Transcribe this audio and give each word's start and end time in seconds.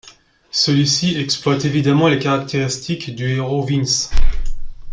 Celui-ci 0.49 1.15
exploite 1.19 1.63
évidemment 1.65 2.07
les 2.07 2.17
caractéristiques 2.17 3.13
du 3.13 3.35
héros 3.35 3.61
Vince. 3.63 4.09